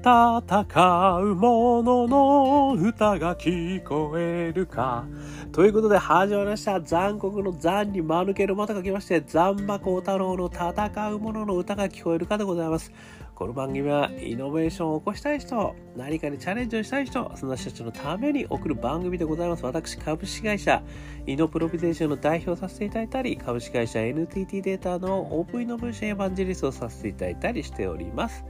[0.00, 5.04] 戦う者の歌が聞こえるか。
[5.52, 6.80] ということで始まりました。
[6.80, 12.90] 残酷の残に間抜けるまた書きまして、残馬幸太郎の戦う者の歌が聞こえるかでございます。
[13.34, 19.66] この番組はイノベーションを起こしたい人、何かにチャレンジをしたい人、そんな人たちのために送る番組でございます。
[19.66, 20.82] 私、株式会社
[21.26, 28.46] イノプロビゼーションの代表させていただいたり、株式会社 NTT データのオープンイノベーションエヴァンジェリストをさせていただいたりしております。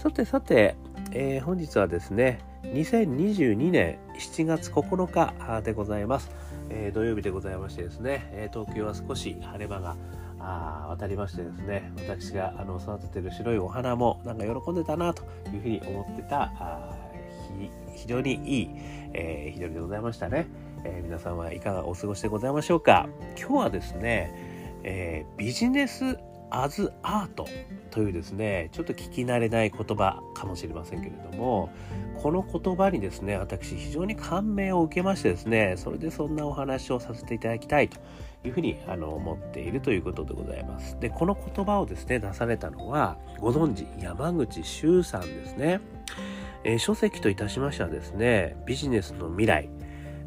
[0.00, 0.76] さてさて、
[1.12, 6.30] えー、本日はですね、2022年7月9日でございます。
[6.70, 9.96] えー、土曜日でございましてですね、え東京は少し晴れ間が
[10.38, 15.22] あ渡りましてですね私があの育ててる白いお花もなんか喜んでたなと
[15.52, 16.96] いうふうに思ってたあ
[17.94, 18.70] 非常にいい、
[19.12, 20.46] えー、日取りでございましたね、
[20.84, 23.06] えー、皆さんはいかがお過ごしでございましょうか
[23.38, 24.32] 今日はですね、
[24.82, 26.16] えー、ビジネス
[26.50, 27.46] アズアート
[27.90, 31.70] というですねちょっと聞き慣れない言葉かもしれませんけれども
[32.22, 37.98] この言葉にですね私非常に感銘を受けましてですねそれでそんなお話をさせていただきたいと
[38.44, 40.98] いうふうにあの思っているということでございます。
[40.98, 45.80] で、この言葉をですね、出されたのは、ご存知、山口周さんですね。
[46.64, 49.68] えー、書籍といたしましてはですね、ビジネスの未来、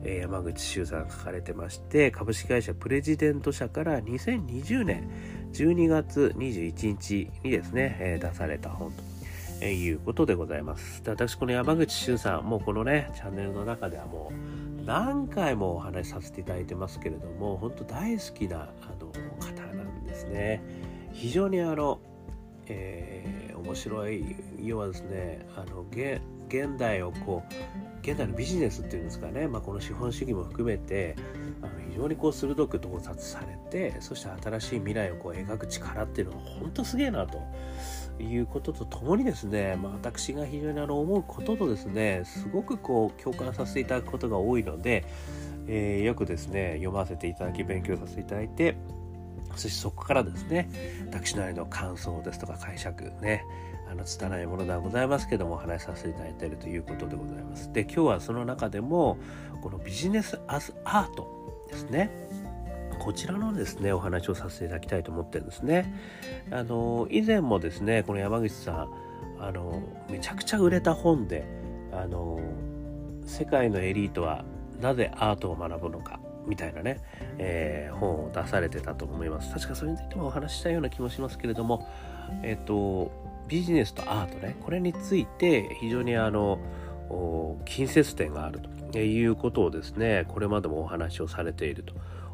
[0.05, 5.09] 山口周さんが書かれてまして、株式会社プレジデント社から2020年
[5.53, 9.03] 12月21日にですね、出された本と。
[9.63, 11.01] いうことでございます。
[11.03, 20.61] で私、この山口周さん、もうこのね、チャンネルの中ではもう、何回もお話しさせていただいてますけれども本当大好きなあの方なんですね
[21.13, 21.99] 非常にあの、
[22.67, 31.15] えー、面白い要はですねあの現代をこう現代のビジネスっていうんですかね、まあ、この資本主義も含めて
[31.61, 37.41] あの非常にこう鋭く洞察されてそして新しい未来をこう描く力っていうのは本当すげえなと
[38.21, 45.05] いうこととともにですね、まあ、私が非常にあの思うこととですねすごくこう共感させていただくことが多いので、
[45.67, 48.75] えー、よくですね読ませていただき勉強させていただいて
[49.55, 50.69] そしてそこからですね
[51.09, 53.45] 私なりの感想ですとか解釈ね
[53.93, 57.71] あの拙いものではございますけどもお話しさせていただいているということでございます。
[57.71, 59.19] で今日はその中でも
[59.61, 61.27] このビジネスアズアート
[61.69, 62.09] ですね
[62.99, 65.93] こちらのですねお話をさせていただきたいと思ってるんですね
[66.51, 68.89] あの以前もですねこの山口さん
[69.39, 71.45] あのめちゃくちゃ売れた本で
[71.91, 72.39] あの
[73.27, 74.43] 世界のエリートは
[74.81, 76.99] なぜアートを学ぶのかみたいなね、
[77.37, 79.53] えー、本を出されてたと思います。
[79.53, 81.87] 確かそれについてもお話ししたような気もしますけれども
[82.43, 83.11] えっ、と
[83.47, 86.59] ビジネスとアートねこれについて非常にあの
[87.65, 88.61] 近接点がある
[88.91, 91.83] ということをですねこれまでもお話をされている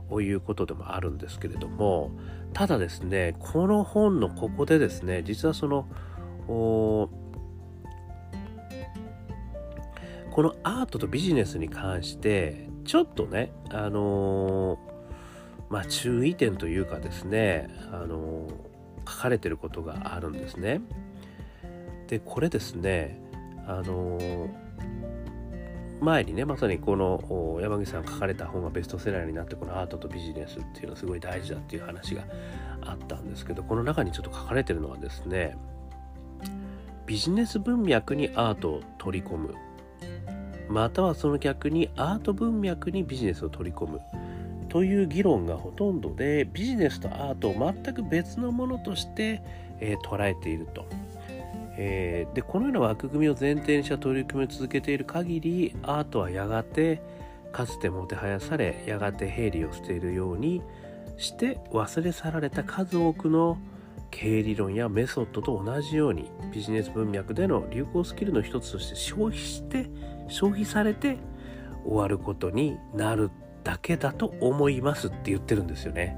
[0.09, 2.11] ということでもあるんですけれども
[2.53, 5.87] ただですねこの本のここでですね実はその
[6.47, 7.09] こ
[10.37, 14.79] のアートとビジネスに関してちょっとねあのー、
[15.69, 20.81] まあ注意点というかですねあのー、書かれてることがあるんですね。
[22.07, 23.21] でこれですね
[23.67, 24.49] あのー
[26.01, 32.23] 前にねまさにこの山口さんが書かれた本がベストセラーになってこのアートとビジネスっていうのはすごい大事だっていう話が
[32.81, 35.57] あったんですけどこの中にちょっと書かれてるのはですね
[37.05, 39.53] ビジネス文脈にアートを取り込む。
[40.69, 43.99] またはその逆にアート文脈にビジネスを取り込む。
[44.69, 49.41] という議論がほとんどでビジネスとアートを全く別のものとして、
[49.79, 50.85] えー、捉えていると。
[51.81, 57.01] えー、でこのような枠組みを前提にした取り組みを続けている限りアートはやがて
[57.53, 60.61] かつてもてはやされやがて兵理をしているように
[61.15, 63.57] して忘れ去られた数多くの
[64.11, 69.89] 経営理論やメソッドと同じようにビジネス文脈での流行スキルの一つとして消費して
[70.29, 71.17] 消費されて
[71.85, 73.31] 終わることになる
[73.63, 76.15] だけだと思いますって言ってるんですよね。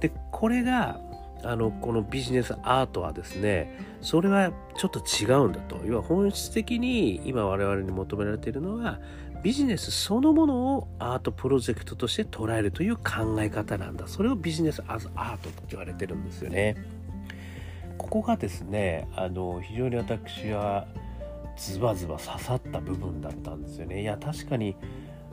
[0.00, 1.00] でこれが
[1.44, 5.80] あのこのビジネスアートはですねそれはちょっと違うんだと。
[5.84, 9.00] 要は本質的に今我々に求められているのは
[9.42, 14.06] ビジネスそのものをアートプロジェクトとして捉えるという考え方なんだ。
[14.06, 16.76] それをビジネスアズアートと言われてるんですよね。
[17.98, 20.86] ここがですねあの非常に私は
[21.56, 24.76] ズバズバ刺さった部分だったんですよねいや確かに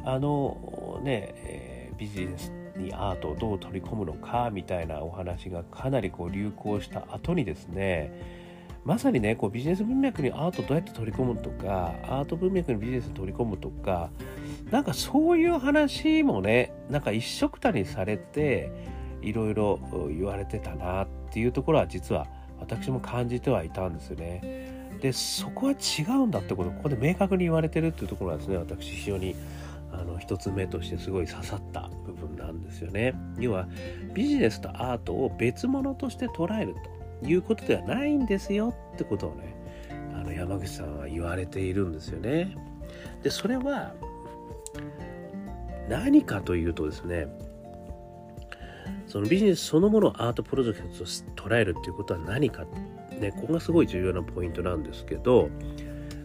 [0.04, 8.12] あのね、えー、ビジネスにアートをどう取り込むのかみたいなお話がかなりこう流行した後にですね
[8.86, 14.10] まさにねこうビジネス文脈にアートどうやって取り込むとかアート文脈にビジネスに取り込むとか
[14.72, 18.72] なんかそういう話もねなんか一緒くたにされて
[19.22, 19.80] いろいろ
[20.10, 22.28] 言われてたなっていうところは実は
[22.60, 24.79] 私も感じてはいたんですよね。
[25.02, 29.36] でそこは違うんだってことここで明確に言われてるっていうところはですね私非常に
[29.92, 33.16] あの一つ目としてすごい刺さった部分なんですよね。
[33.40, 33.68] 要は
[34.14, 36.76] ビジネスとアートを別物として捉える
[37.22, 39.56] ということではないんですよってことをね
[40.14, 42.56] あの山口さんは言われているんですよね。
[43.24, 43.94] でそれは
[45.90, 47.28] 何かというとですね
[49.08, 52.66] そのビジネスそのものをアートプロジェクトと捉えるっていうことは何か、
[53.20, 55.50] ね、ここがすごい重要なポイントなんですけど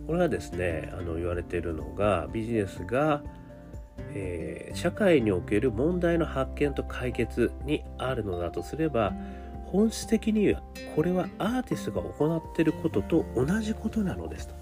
[0.07, 3.23] これはですねあの言われているのがビジネスが
[4.17, 9.13] えー、社会における問題の発見と解決にあるのだとすれば
[9.67, 10.63] 本質的には
[10.95, 14.55] これはアーティストが行っていることと同じことなのですと。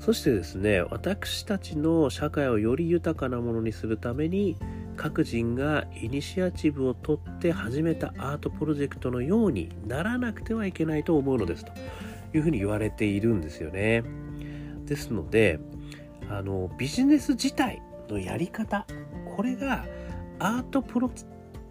[0.00, 4.56] そしてですね私たちの社会をより豊かなものにするために
[4.98, 11.72] 各人がイニシアチブを取って始めたアートプロジェクトのようにならなくてはいけないと思うのですと
[12.34, 14.02] いうふうに言われているんですよね。
[14.84, 15.60] ですので
[16.28, 18.86] あのビジネス自体のやり方
[19.36, 19.86] これが
[20.40, 21.10] アートプロ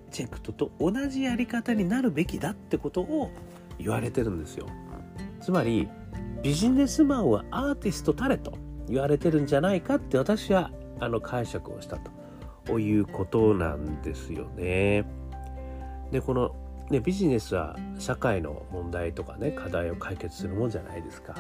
[0.10, 3.30] ジェクトと同じやり方になるべきだってことを
[3.78, 4.68] 言われてるんですよ。
[5.42, 5.90] つまり
[6.42, 8.58] ビジネスマンはアーティストたれと
[8.88, 10.72] 言われてるんじゃないかって私は
[11.02, 12.17] あの解釈をしたと。
[12.80, 15.06] いうことなんですよね。
[16.12, 16.56] でこの
[16.90, 21.36] ね、ビジネスは社会の問題とかね課題を解決するもんじゃないですか。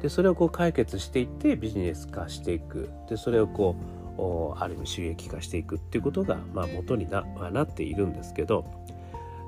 [0.00, 3.76] でそれをこう解決していってビジネス化していくでそれをこ
[4.56, 8.64] うある意味収益化していくっていうことが、まあ、元にななっているんですけど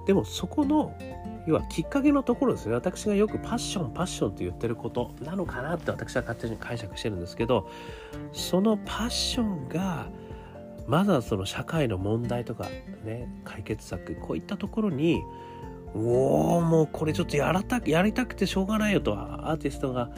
[0.07, 0.97] でもそこの
[1.47, 7.69] 要はきっかけのところですね私がよくパッションパッションって言ってることなのかなって私は勝手に解釈してるんですけど
[8.33, 10.07] そのパッションが
[10.87, 12.69] まずはその社会の問題とか
[13.05, 15.23] ね解決策こういったところに
[15.95, 20.11] おおもうこれちょっとやらたやりたくてしょうがないよとアーティストが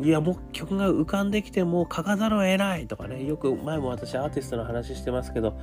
[0.00, 5.58] いやもう曲が浮かんできてもう書かざるを得ないとかねよく前も私アーティストの話してますけど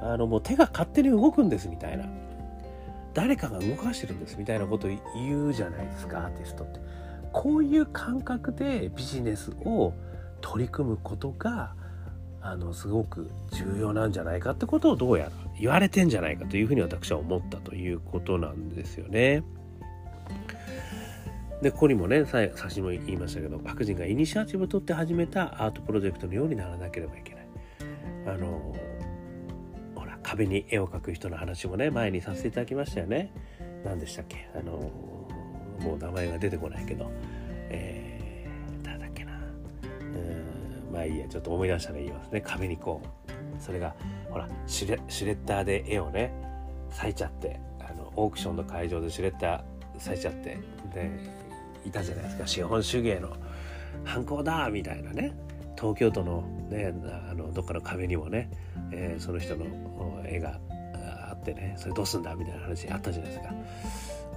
[0.00, 2.04] あのもう手が勝手に動くんですみたいな。
[3.16, 6.80] 誰かが動かしてるんですみたいなこと言うじゃないですかアーティストって。
[7.32, 9.94] こういう感覚でビジネスを
[10.42, 11.74] 取り組むことが
[12.48, 19.42] あのすごく重要なんじゃないかってことをどうやら言われてんじゃないかというふうに私は思ったということなんですよね。
[21.62, 27.46] でここにもね最初も言いましたけど白人がイニシアチブを取って始めたアートプロジェクトのようにならなければいけない。
[28.26, 28.76] あの
[29.94, 33.32] ほら壁に絵を描く人の話もね前にさせていただきましたよね。
[33.84, 34.48] 何でしたっけ？
[34.54, 34.72] あの
[35.80, 37.10] もう名前が出てこないけど、
[37.70, 38.15] えー、
[40.96, 42.40] まあいいやちょっと思い出したら言いますね。
[42.40, 43.94] 壁にこうそれが
[44.30, 44.88] ほらシュ
[45.26, 46.32] レッダーで絵をね
[46.90, 49.62] 咲いちゃってあのオークションの会場でシュレッダー
[49.98, 50.58] 咲いちゃって
[50.94, 51.10] で
[51.84, 52.46] いたじゃないですか。
[52.46, 53.36] 資本主義への
[54.04, 55.36] 反抗だみたいなね。
[55.78, 56.40] 東京都の,、
[56.70, 56.94] ね、
[57.30, 58.48] あのどっかの壁にもね、
[58.90, 59.66] えー、その人の
[60.24, 60.58] 絵が
[61.30, 63.54] あってねそれどうすんだみたいな話あったじゃないですか。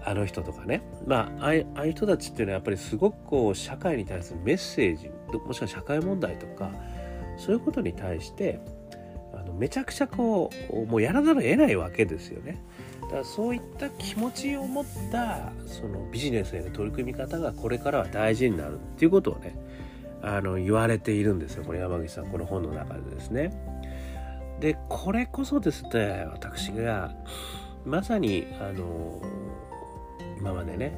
[0.06, 5.10] あの人とかねまあああいう人たちっていうのはやっぱりすごくこう社会に対するメッセージ
[5.46, 6.72] もしくは社会問題とか
[7.38, 8.60] そういうことに対して
[9.34, 12.62] あのめちゃくちゃこうもうやらざるを得ないわけですよね。
[13.01, 19.56] だからそういった気持ちを持ったそのビジネスへの取り組み方がこれからは大事になるっていうことをね
[20.22, 23.51] あの言われているんですよこれ山口さんこの本の中でですね。
[24.60, 27.15] でこれこそですね私が
[27.86, 29.22] まさにあの
[30.39, 30.98] 今までね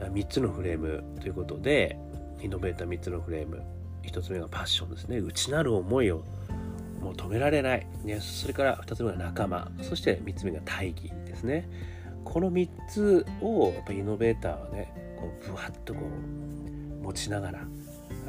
[0.00, 1.98] 3つのフレームということで
[2.40, 3.62] イノベーター3つのフレーム
[4.02, 5.20] 1つ目がパッションですね。
[5.20, 6.24] 内なる思いを
[7.00, 9.70] もう止められない、ね、それから2つ目が仲間。
[9.82, 11.68] そして3つ目が大義ですね。
[12.24, 17.66] この3つをやっぱイノベーターはねこうぶわっとこう持ちながら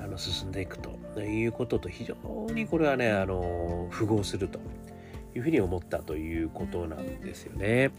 [0.04, 1.00] あの進んでいくと。
[1.20, 2.16] いうことと非常
[2.54, 4.60] にこれはねあの符合すると
[5.36, 7.92] いうふうに思ったということなんですよね。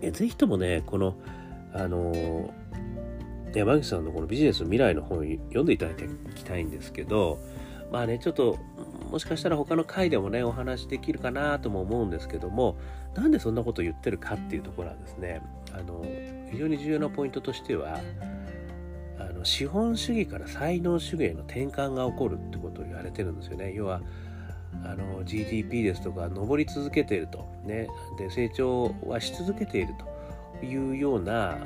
[0.00, 1.16] ぜひともねこの
[1.72, 2.52] あの
[3.54, 5.94] 山口さんのこのビジネスの未来の本読んでいただ
[6.34, 7.40] きたいんですけど
[7.90, 8.58] まあねちょっと
[9.10, 12.76] もしかしたら他の回でもねお話できるかなとも思うんですけども
[13.14, 16.04] なんでそんなことを言ってるかっていうところはですねあの
[16.50, 17.98] 非常に重要なポイントとしては
[19.18, 23.72] あの資本主義から才能主義への転換が起こるってことを言われてるんですよね。
[23.74, 24.00] 要は
[24.84, 27.46] あの GDP ですとか上り続けていると。
[27.64, 27.88] ね。
[28.16, 30.06] で成長はし続けていると。
[30.66, 31.58] いうような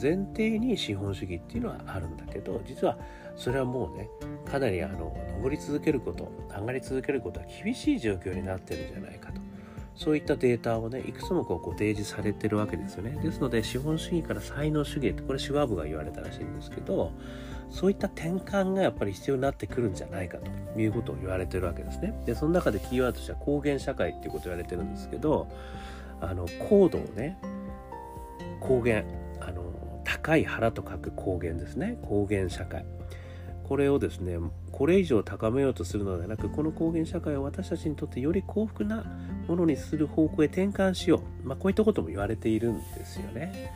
[0.00, 2.96] 前提に資本主義っていうのはあるんだけど実は
[3.36, 4.08] それはもうね
[4.50, 9.40] かなりあの上り続けること上がり続けることは厳しい状況になってるんじゃないかと。
[9.94, 13.18] そういったデータをねいくつもこうこう提示されてるわけですよね。
[13.22, 17.12] ですので資本主義から才能主義ってこれシュワーブが言われたらしいんですけど
[17.70, 20.38] そういった転換がやっぱり必要になってくるんじゃないか
[20.74, 22.14] ということを言われてるわけですね。
[22.26, 25.48] でその中でキーワードとしては高原社会っていうことを言われてるんですけど
[26.20, 27.38] あの高度をね
[28.66, 29.04] 高原
[29.40, 31.98] あの高い腹と書く高原ですね。
[32.02, 32.84] 高原社会。
[33.62, 34.38] これをですね
[34.70, 39.04] これ以上高めようとするのではなくこの高原社会を私たちにとってより幸福な
[39.48, 43.74] ものにする方向へ転換しよう、まあ、こういったことも言われているんですよね。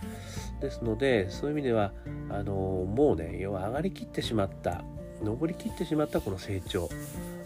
[0.60, 1.92] ですのでそういう意味では
[2.28, 4.84] あのもうね要は上がりきってしまった
[5.22, 6.88] 上りきってしまったこの成長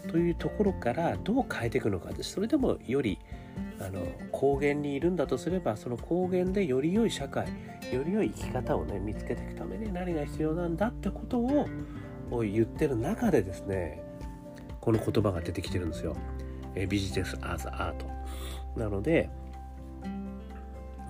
[0.09, 2.33] というところからどう変えていくのかです。
[2.33, 3.17] それでもより
[3.79, 7.47] あの高原にいるんだとすればその高原でより良い社会
[7.91, 11.67] より良い生き方をね見つけていくために何が必要なんだってことを
[12.41, 14.01] 言ってる中でですね
[14.81, 16.15] この言葉が出てきてるんですよ。
[16.75, 18.05] えビジネス・アズ・アート。
[18.77, 19.29] なので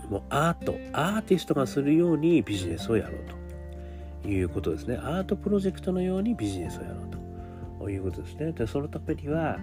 [0.09, 4.97] もうアートアーティストがするようにビジネスをやろうということですね。
[4.97, 8.51] アートプロジェクトのようにビジネスをやろうということですね。
[8.51, 9.59] でそのためには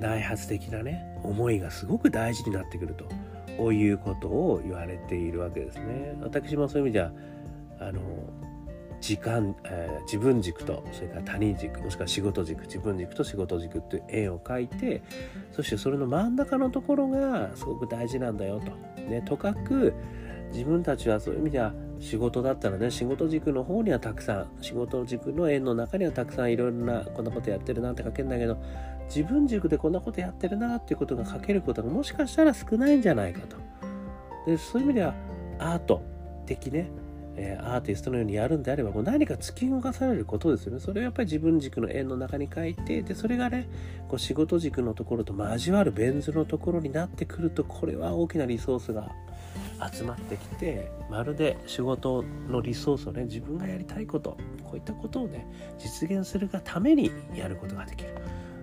[0.00, 3.04] 内発的なね思いがすごく大事になってくると
[3.56, 6.16] こういうことを言われているわけですね。
[6.20, 7.12] 私もそういう意味じゃ
[7.80, 8.00] あの
[9.00, 15.02] 時間、えー、自分軸とそれから他人軸もしくは仕事軸自分軸と仕事軸っていう絵を描いて
[15.50, 18.70] そしてそれの真ん中のところがすごく大事なんだよと。
[19.02, 19.92] ね、とかく
[20.52, 28.60] 自分たちはそういう意味では仕事だったらね仕事軸の方にはたくさん仕事軸の円の中にはたくさんいろいろなこんなことやってるなって書けるんだけど
[29.06, 33.56] 自分軸でこんなことやってるなっていうことが書けることがもしかしたら少ないんじゃないかと。
[34.46, 35.14] でそういう意味では
[35.60, 36.02] アート
[36.44, 36.90] 的ね、
[37.36, 40.80] え、アーティストのようにやるんであればもう何か突き動かされることですよね。
[40.80, 43.68] それをやっぱり自分軸の円の中に書いてでそれがね
[44.08, 49.12] こう仕事軸のところと交わるベン図のところになってくるとこれは大きなリソースが
[49.92, 55.46] 集まってきてまるで仕事のリソースをね自分がやりたいことこういったことをね
[55.78, 58.14] 実現するがためにやることができる。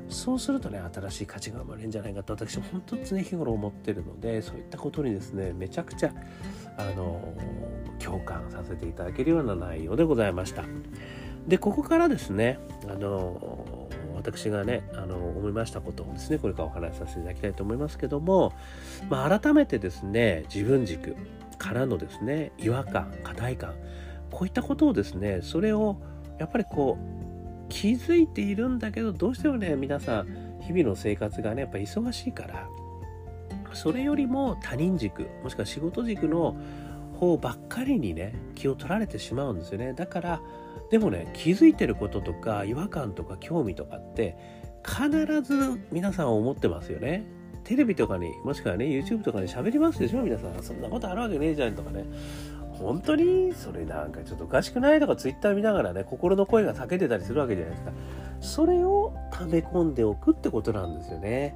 [0.10, 6.14] そうするとね新しい価値が生まれるんじゃないかと私は本当常日頃思ってるのでそういったことにですねめちゃくちゃ
[6.78, 7.36] あの
[8.00, 10.64] 共感させていただけるような内容でございました。
[11.48, 13.79] でここからですねあの
[14.20, 18.54] 私がねあの思いましたことをですねこれからお話しさせていただきたいと思いますけども、
[19.10, 21.16] まあ、改めてですね自分軸
[21.58, 23.74] からのですね違和感課題感
[24.32, 25.98] こういったことをですねそれを
[26.38, 32.68] やっぱりこう気づいているんだけどどうしてもね皆さん日々の生活がねやっぱ忙しいから
[33.74, 36.56] それよりも他人軸もしくは仕事軸の
[37.20, 39.94] 方ばっかりにね気を取られてしまうんですよね。
[39.94, 40.42] だから
[40.90, 44.36] でもね気づいてることとか違和感とか興味とかって
[44.84, 47.26] 必ず皆さん思ってますよね。
[47.66, 50.24] テレビとかにもしくはね YouTube とかに喋りますでしょ？
[50.24, 52.06] 皆さんそんなことあるわけねえじゃんとかね。
[52.72, 57.92] 本当にそれなんかちょっとおかしくないとか Twitter 見ながらね心の声が叫んでたりするわけじゃないですか。
[58.40, 61.54] それを溜め込んでおくってことなんですよね。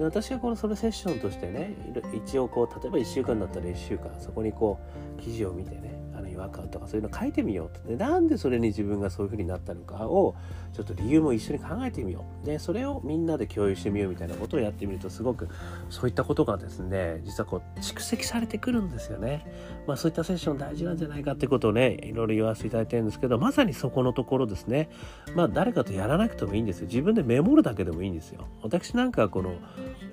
[0.00, 1.74] で私はこのそのセッションとしてね
[2.14, 4.80] 一応こう例えば1週間だったら1週間そこにこ
[5.18, 7.86] う記事を見てねあの違和感とかそういうの書いてみようと。
[7.86, 10.36] でなんでそれに自分がそういうふうになったのかを
[10.72, 12.46] ちょっと理由も一緒に考えてみよう。
[12.46, 15.48] でそれをみんなで共有してみようみたいなことをやってみるとすごく
[15.88, 19.44] そういったことがですね実はこう蓄積されてくるんですよね。
[19.86, 24.88] まあそういったセッション大事なんじゃないかってことをねいろいろ言わせていただいてるんですけどまさにそこのところですね。
[25.34, 26.86] まあ誰かとやらなくてもいいんですよ。
[26.86, 28.46] 自分でメモるだけでもいいんですよ。
[28.62, 29.54] 私なんかはこの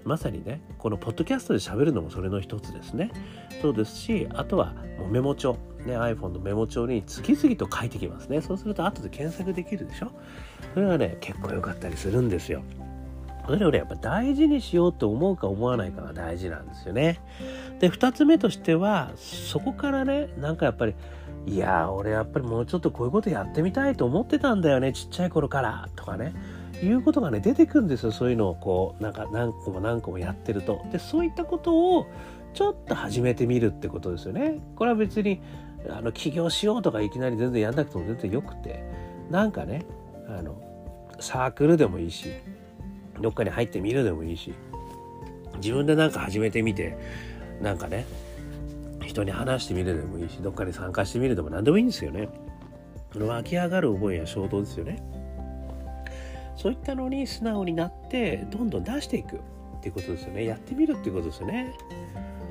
[0.04, 3.12] まさにねこのポッドキャストで喋るのもそれの一つですね。
[3.62, 5.58] そうですしあとはもうメモ帳。
[5.86, 8.42] ね、iPhone のメモ帳に次々と書いてきますね。
[8.42, 10.12] そうすると後で検索できるでしょ。
[10.74, 12.64] それがね、結構良かったりするんですよ。
[13.46, 17.20] それをね、やっぱ大事にしようと思うか思わないかが大事なんですよね。
[17.80, 20.96] で、2つ目としては、そこからね、なんかやっぱり、
[21.46, 26.34] いや俺やっぱりもうちょっとこういうことやってみたいと思ってたんだよね、ちっちゃい頃から、とかね。
[26.84, 28.12] いうことがね、出てくるんですよ。
[28.12, 30.82] そういうのをこう、なんか何個も何個もやってると。
[30.92, 32.06] で、そういったことを
[32.54, 34.60] ちょっと始めてみるってことですよね。
[34.76, 35.42] これは別に
[35.90, 38.84] あの起業しようとかいきなり全然やんなくても全然よくて
[39.30, 39.86] なんかね
[40.28, 40.56] あの
[41.20, 42.32] サークルでもいいし
[43.22, 44.54] どっかに入ってみるでもいいし
[45.58, 46.98] 自分で何か始めてみて
[47.62, 48.06] なんかね
[49.06, 52.30] 人に話してみるでもいいしどっかに参加してみるでも何でもいいんですよね。
[53.16, 55.02] 湧き上がる覚えや衝動ですよね。
[56.56, 59.40] そういったのに素直になってどんどん出していくっ
[59.82, 60.46] ていうことですよね。
[60.46, 61.74] やってみるっていうことですよね。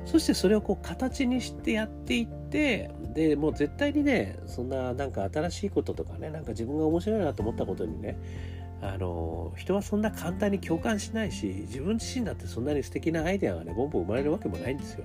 [0.05, 8.17] そしてそれをこう形にしてやっていってでもう絶対にねそんななんか新しいこととかねなんか自分が面白いなと思ったことにね
[8.81, 15.03] あの人はそんな簡単に共感しないし自分自身だってそんなに素敵なアイデアがねボンボン生まれるわけもないんですよ。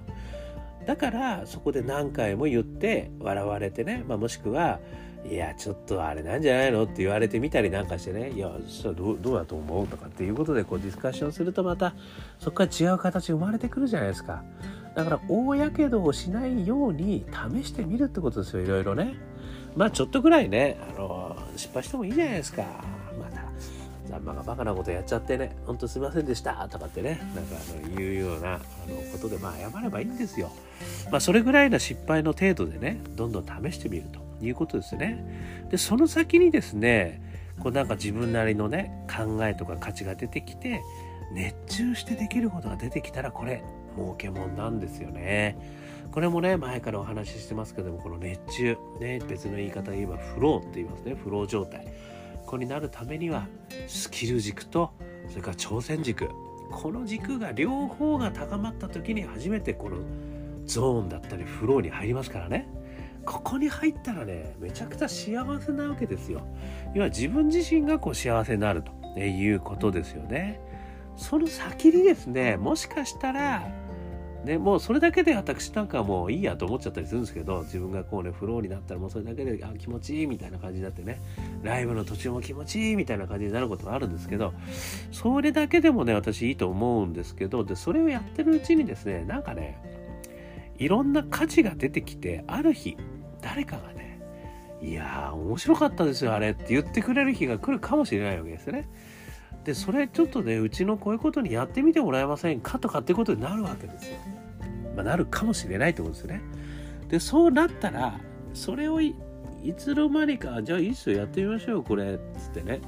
[0.86, 4.80] だからそこで何回も言って笑われてね、まあ、もしくは
[5.24, 11.94] いやちょっとあれなんじゃないのって言われてみたりなんかしてねいやそれどうどうだと思うとかっていうことでこうディスカッションするとまた
[12.40, 14.42] そこから違う形生まれてくるじゃないですか。
[14.94, 19.14] だから大やけどをしないように試してみるってことですよいろいろね。
[19.74, 22.62] まあちょっとぐらいねあの失敗してもいいじゃないですか。
[23.18, 23.42] また
[24.08, 26.68] ざんまがバカなことやっちゃってねほんとすいませんでした。
[26.68, 28.60] とかってねなんかあの言うようなあの
[29.12, 30.50] ことでまあ謝ればいいんですよ。
[31.10, 35.68] まあそれぐらいの失敗の程度でねどんどん試してみるということですね。
[35.70, 37.22] でその先にですね
[37.60, 40.82] こうなんか自分なりのね考えとか価値が出てきて
[41.32, 43.62] 熱中してできることが出てきたらこれ
[43.96, 45.56] 儲けもんなんですよね。
[46.10, 51.14] これもね前からお話ししてますけどもこの熱中ね別の言い方で言えばフローって言いますね。
[51.14, 51.86] フロー状態。
[52.46, 53.48] こになるためには
[53.86, 54.90] スキル軸と
[55.28, 56.28] それから挑戦軸。
[56.70, 59.98] この軸が両方が高まった時に初めてこの
[60.64, 62.68] ゾーンだったりフローに入りますからね。
[63.24, 66.42] ここに入ったらねめちゃくちゃ幸せなわけですよ。
[66.94, 70.60] 要は自分自身がこう幸せになるということですよね。
[71.16, 73.68] その先にですねもしかしたら
[74.44, 81.20] ね、もうそれだけで私なんかもういいやと思っちゃったりするんですけど自分がこうねフローになったらもうそれだけであ気持ちいいみたいな感じになってね
[81.62, 84.52] ライブの途中も気持ちいいみたいな感じになることがあるんですけど
[85.12, 89.78] それだけでもね私いいと思うんですけどでそれをやってるうちにですねなんかね
[90.78, 92.96] いろんな価値が出てきてある日
[93.40, 94.20] 誰かがね
[94.82, 98.88] いやー面白かったですよあれって言ってくれる日が来るかもしれないわけですね。
[99.64, 104.16] でそれちょっとねうちのこういうことにやってみてもらえませんかとかってことになるわけですよ。
[104.94, 106.42] まあ、なるかもしれないってことですよね。
[107.08, 108.18] でそうなったら
[108.54, 109.14] それをい
[109.76, 112.80] つの間にかじゃあいいっすよやってみましょうこれっつってね。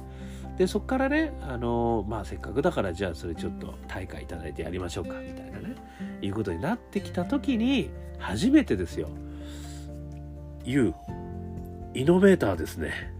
[0.57, 5.75] でそっからねあのまあせっかくだからじゃあそれちょっと大会いただいてやりましょうかみたいなね
[6.21, 9.09] いうことになってきた時に初めてですよ
[10.63, 10.93] 「You
[11.93, 13.13] イノベーターですね」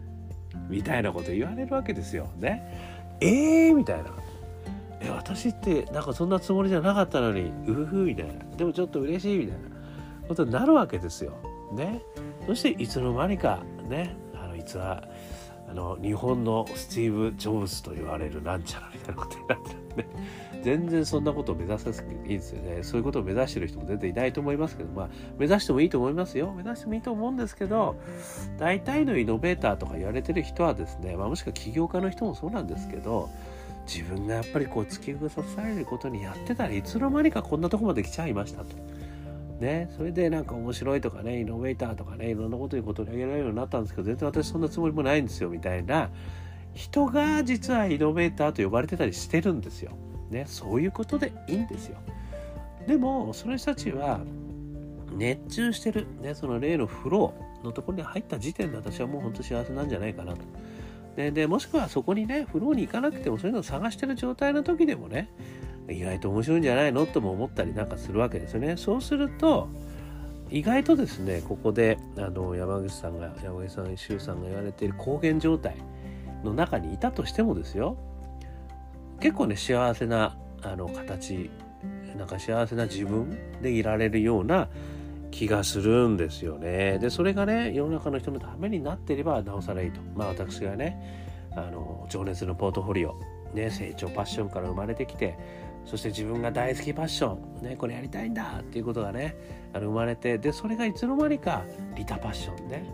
[0.69, 3.15] みたいなこと言われるわけですよね。
[3.21, 4.24] えーみたいな。
[5.05, 8.33] え、私ってなんかそんなつもりじゃなかったのに、うふふみたいな。
[8.55, 9.69] でもちょっと嬉しいみたいな
[10.27, 11.33] ことになるわけですよ。
[11.71, 12.01] ね。
[12.45, 15.03] そしていつの間にかね、あの、いつは、
[15.69, 20.07] あの、日本のスティーブ・ジョブズと言われるなんちゃらみたいなことになってるね。
[20.63, 22.81] 全然そんなことを目指さずいいですよね。
[22.81, 26.53] そういうことを目指してる人も全然いないと思いますけど、まあ、目指してもいいと思いますよ。
[26.53, 27.95] 目指してもいいと思うんですけど、
[28.57, 33.29] 大体のイノベーターとか言われてる人はですね、まあ、もしくは起業家の人もそうなんですけど、
[33.85, 38.75] 自分がやっぱりこう突き動かされることにやってたらいつの間にかこんなとこまで来ちゃいましたと。
[39.59, 46.09] ね、それでなんか面白いとかねイノベーターとかねいろんなことに取り上げられるようになったんですけど全然私そんなつもりもないんですよみたいな
[46.73, 49.91] 人が実はイノベーターと呼ばれてたりしてるんですよ。
[50.29, 51.97] ね、そういうことでいいんですよ。
[52.87, 54.19] でもその人たちは
[55.15, 60.39] 熱中してる、ね、その例のフローのところに入った時点で私はもう本当幸せなんじゃないかなと。
[61.15, 65.29] ででもしくはそこにねフローに行かなくてもそういうのを探してる状態の時でもね
[65.89, 67.05] 意外と面白いんじゃないの？
[67.05, 68.75] とも思ったりなんかするわけですよね。
[68.75, 69.69] そうすると
[70.51, 75.75] 意外とですねここであの山口さんが山口さん周さんが言われている高原状態
[76.43, 77.97] の中にいたとしてもですよ。
[79.19, 81.49] 結構ね幸せなあの形
[82.17, 84.69] なんか幸せな自分でいられるような
[85.35, 86.97] 気がするんですよね。
[86.97, 89.99] でそれがね世の中の人のためになっていればなおさらいいと。
[90.15, 93.19] まあ私がねあの情熱のポートフォリオ、
[93.53, 95.37] ね、成長パッションから生まれてきて
[95.83, 99.35] そして自分が大好きパッション、ね、これやりたいんだっていうことがね
[99.73, 102.85] あの生まれてでそれがいつの間にかリタパッションね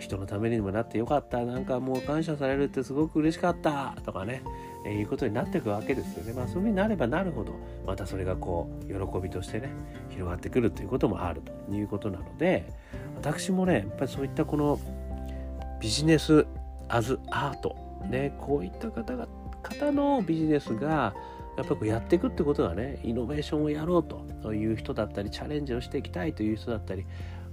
[0.00, 1.44] 人のためにもなってよかった。
[1.44, 3.94] なんかもう感謝されるってすごく嬉しかった。
[4.04, 4.42] とかね。
[4.84, 6.32] えー、いうことになっていくわけですよね。
[6.32, 7.54] まあ、そういうふうになればなるほど
[7.86, 9.70] またそれがこう喜びとしてね
[10.08, 11.52] 広がってくるということもあると。
[11.70, 12.66] いうことなので
[13.16, 14.80] 私もねやっぱりそういったこの
[15.80, 16.46] ビジネス
[16.88, 17.76] アズアート
[18.08, 19.28] ねこういった方が
[19.62, 21.14] 方のビジネスが
[21.56, 24.28] やっぱりやっていくってことがねイノベーションをやろうと。
[24.54, 27.04] いう人だったりチャレンジをしていきたいという人だったり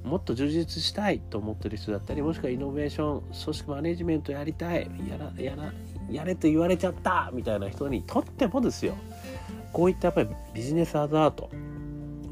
[0.07, 5.73] もっと充実したいと思ってる人だったりもしくはイノベーション組織マネジメントやりたいやらやら
[6.09, 8.95] やれと言われちゃったみたいな人にとってもですよ。
[9.73, 11.49] こういったやっぱりビジネスアザート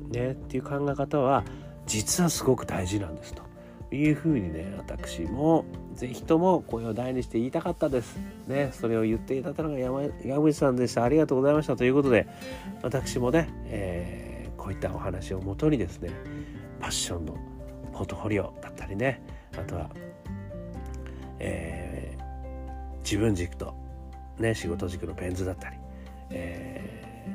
[0.10, 1.44] ねっていう考え方は
[1.86, 3.44] 実はすごく大事なんですと。
[3.92, 8.18] いうふうにね私も是非とも声を大にして言いたかったです。
[8.48, 11.04] ねそれを言っていただいたのが山山口さんでした。
[11.04, 11.76] ありがとうございました。
[11.76, 12.28] ということで
[12.82, 16.10] 私もね、えー、こういったお話をもとにですね
[16.80, 17.55] パッションの
[17.96, 19.22] ポートフォリオだったりね
[19.58, 19.90] あとは、
[21.40, 22.06] えー
[23.06, 23.76] 自分軸と
[24.40, 25.78] ね、仕事軸のペンズだったり、
[26.32, 27.28] え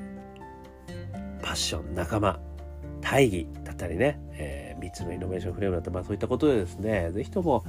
[1.41, 2.39] ー、パッション、仲間、
[3.01, 7.65] 大義だったりね、えー、3つのイノベーションフレームだったり、まあ、そういったことでですね、是非とも、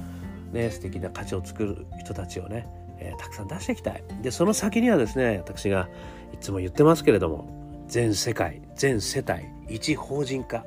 [0.52, 2.66] ね、素敵な価値を作る人たちをね、
[2.98, 4.04] えー、たくさん出していきたい。
[4.20, 5.88] で、その先にはですね、私が
[6.34, 10.66] いつも言ってますけれども、全世界、全世帯、一法人化。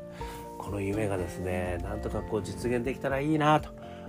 [0.65, 3.62] この夢がですね、なんとかこう実現できたらいいな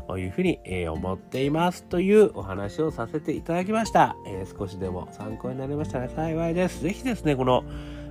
[0.08, 4.16] というふうに思っていますというお話をさせていただきました。
[4.26, 6.82] えー、少しでも参考になりましたら幸いです。
[6.82, 7.62] ぜひですね、この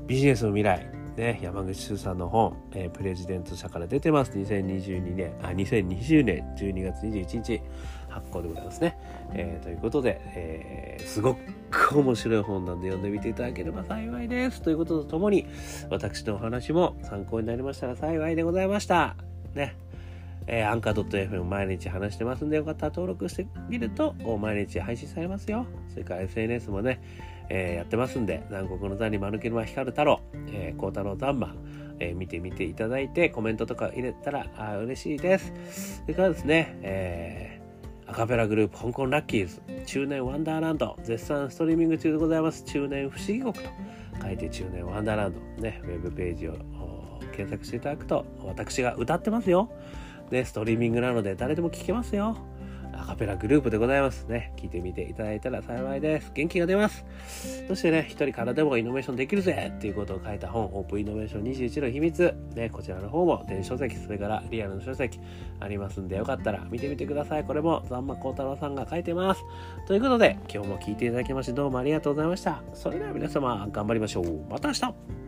[0.05, 4.33] ビジネスの未来、ね、山口周さんの本、えー、プレジデント社から出てます。
[4.33, 7.61] 2022年、あ、2020年12月21日
[8.09, 8.95] 発行でございますね。
[9.33, 11.39] えー、ということで、え、すごく
[11.71, 14.61] 構面白い本なんで読んでみていただければ幸いです。
[14.61, 15.45] ということとともに、
[15.89, 19.15] 私のお話も参考になりましたら幸いでございました。
[19.53, 19.75] ね。
[20.47, 25.65] えー、アンカー .fm 毎日話してますんで、よかったら登録してみると、毎日配信されますよ。
[25.89, 27.01] それから SNS もね、
[27.49, 31.55] えー、やってますんで、南国の座に丸けるは光る太郎、えー、太郎ザンマ、
[31.99, 36.01] えー、見てみていただいて、コメントとか入れたらあ嬉しいです。
[36.01, 37.54] それからですね、えー、
[38.15, 42.63] カペラグループ香港ラッキーズ、中年ワンダーランド、絶賛ストリーミング中でございます。
[42.63, 43.59] 中年不思議国と
[44.23, 46.53] 書いて中年ワンダーランド、ね、ウェブページを
[47.35, 49.69] 検索していただくと、私が歌ってますよ。
[50.31, 52.37] ね、ストリーミングなので誰でも聴けますよ。
[53.05, 54.51] アカペラグループでございますね。
[54.57, 56.31] 聞いてみていただいたら幸いです。
[56.33, 57.05] 元気が出ます。
[57.67, 62.35] そしてね、一人からでもイノベーションできるぜっていうことを書いた本、オープンイノベーション21の秘密。
[62.55, 65.19] ね、こちらの方も電子書籍、それからリアルの書籍
[65.59, 67.43] ありますんで、よかったら見てみてください。
[67.43, 69.43] これも、ザンマコウタロウさんが書いてます。
[69.87, 72.63] ということで、今日も聞いていただきましてどうもありがとうございました。
[72.73, 74.45] それでは皆様、頑張りましょう。
[74.49, 75.24] また明日